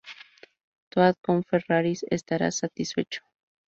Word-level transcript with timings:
Toad 0.89 1.17
con 1.21 1.43
Ferraris, 1.43 2.07
estarás 2.09 2.55
satisfecho. 2.55 3.21